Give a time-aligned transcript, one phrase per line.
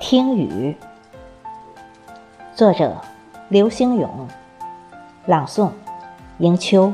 [0.00, 0.76] 听雨，
[2.54, 3.00] 作者
[3.48, 4.28] 刘星勇，
[5.26, 5.70] 朗诵
[6.38, 6.92] 迎秋。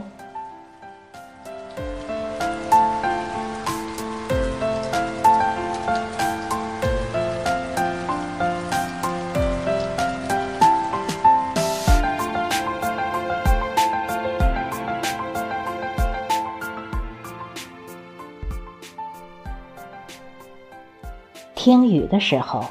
[21.62, 22.64] 听雨的时候。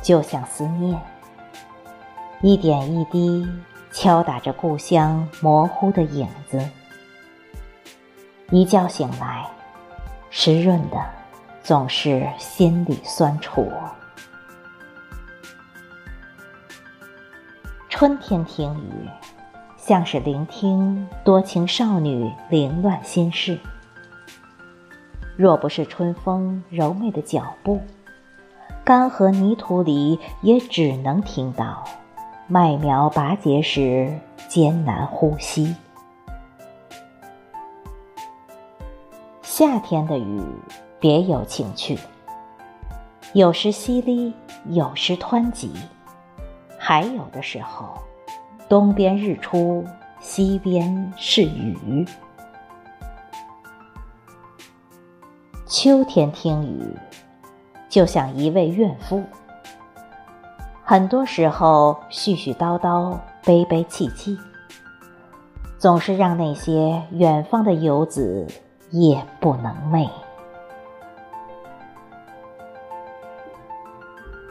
[0.00, 0.98] 就像思念，
[2.40, 3.46] 一点一滴
[3.92, 6.58] 敲打着故乡模糊的影子。
[8.48, 9.46] 一觉醒来，
[10.30, 10.96] 湿润的
[11.62, 13.70] 总是心里酸楚。
[17.90, 19.10] 春天听雨，
[19.76, 23.60] 像是聆听多情少女凌乱心事。
[25.40, 27.80] 若不是春风柔媚的脚步。
[28.84, 31.82] 干涸泥土里，也只能听到
[32.46, 34.14] 麦苗拔节时
[34.48, 35.74] 艰难呼吸。
[39.40, 40.42] 夏天的雨
[40.98, 41.98] 别有情趣，
[43.32, 44.30] 有时淅沥，
[44.66, 45.72] 有时湍急，
[46.76, 47.94] 还有的时候，
[48.68, 49.82] 东边日出，
[50.20, 52.06] 西边是雨。
[55.70, 56.98] 秋天听雨。
[57.88, 59.22] 就像一位怨妇，
[60.82, 64.36] 很多时候絮絮叨叨、悲悲戚戚，
[65.78, 68.48] 总是让那些远方的游子
[68.90, 70.10] 夜不能寐。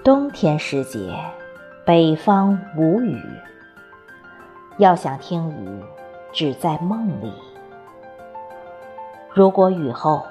[0.05, 1.13] 冬天时节，
[1.85, 3.21] 北方无雨，
[4.77, 5.83] 要想听雨，
[6.31, 7.33] 只在梦里。
[9.33, 10.23] 如果雨后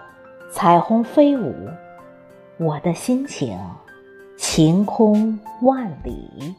[0.51, 1.55] 彩虹飞舞。
[2.57, 3.57] 我的心情，
[4.37, 6.55] 晴空万里。